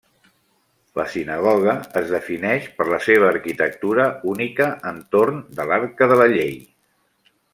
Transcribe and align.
La 0.99 1.03
sinagoga 1.15 1.75
es 2.01 2.07
defineix 2.13 2.65
per 2.79 2.87
la 2.93 2.99
seva 3.09 3.29
arquitectura 3.35 4.07
única 4.33 4.71
entorn 4.93 5.39
de 5.61 5.69
l'Arca 5.73 6.09
de 6.15 6.19
la 6.23 6.29
llei. 6.37 6.53